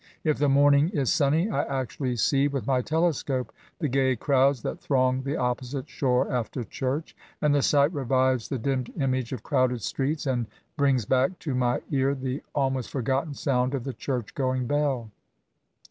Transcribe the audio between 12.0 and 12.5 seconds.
the